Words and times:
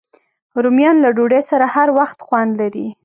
رومیان 0.63 0.97
له 1.03 1.09
ډوډۍ 1.15 1.41
سره 1.51 1.65
هر 1.75 1.87
وخت 1.99 2.17
خوند 2.27 2.51
لري 2.61 2.87